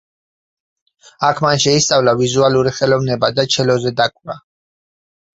[1.27, 4.39] აქ მან შეისწავლა ვიზუალური ხელოვნება და ჩელოზე დაკვრა.